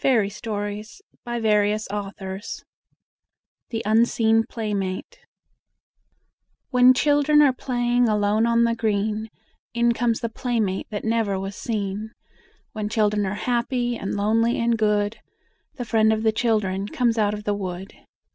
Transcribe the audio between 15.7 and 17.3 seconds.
The Friend of the Children comes